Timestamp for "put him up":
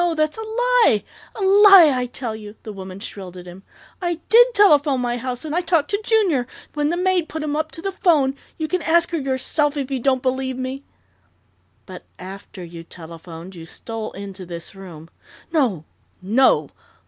7.29-7.69